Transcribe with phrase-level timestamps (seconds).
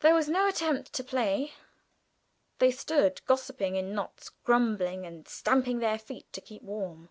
[0.00, 1.52] There was no attempt to play.
[2.58, 7.10] They stood gossiping in knots, grumbling and stamping their feet to keep warm.